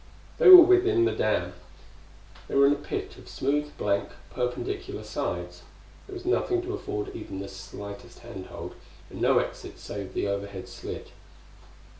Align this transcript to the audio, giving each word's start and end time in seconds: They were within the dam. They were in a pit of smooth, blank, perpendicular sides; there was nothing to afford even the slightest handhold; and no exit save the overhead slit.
They 0.39 0.49
were 0.49 0.63
within 0.63 1.05
the 1.05 1.11
dam. 1.11 1.53
They 2.47 2.55
were 2.55 2.65
in 2.65 2.71
a 2.73 2.75
pit 2.75 3.17
of 3.19 3.29
smooth, 3.29 3.71
blank, 3.77 4.09
perpendicular 4.33 5.03
sides; 5.03 5.61
there 6.07 6.15
was 6.15 6.25
nothing 6.25 6.63
to 6.63 6.73
afford 6.73 7.15
even 7.15 7.37
the 7.39 7.47
slightest 7.47 8.17
handhold; 8.25 8.73
and 9.11 9.21
no 9.21 9.37
exit 9.37 9.77
save 9.77 10.15
the 10.15 10.27
overhead 10.27 10.67
slit. 10.67 11.11